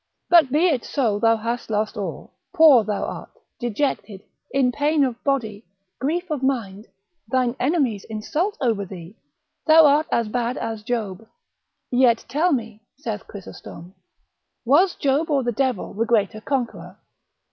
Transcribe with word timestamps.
But 0.31 0.49
be 0.49 0.65
it 0.67 0.83
so 0.83 1.19
thou 1.19 1.37
hast 1.37 1.69
lost 1.69 1.95
all, 1.95 2.31
poor 2.55 2.83
thou 2.83 3.03
art, 3.05 3.29
dejected, 3.59 4.23
in 4.49 4.71
pain 4.71 5.03
of 5.03 5.23
body, 5.23 5.63
grief 5.99 6.31
of 6.31 6.41
mind, 6.41 6.87
thine 7.27 7.55
enemies 7.59 8.03
insult 8.05 8.57
over 8.61 8.83
thee, 8.83 9.15
thou 9.67 9.85
art 9.85 10.07
as 10.11 10.27
bad 10.27 10.57
as 10.57 10.81
Job; 10.81 11.29
yet 11.91 12.25
tell 12.27 12.51
me 12.51 12.81
(saith 12.97 13.27
Chrysostom) 13.27 13.93
was 14.65 14.95
Job 14.95 15.29
or 15.29 15.43
the 15.43 15.51
devil 15.51 15.93
the 15.93 16.07
greater 16.07 16.41
conqueror? 16.41 16.97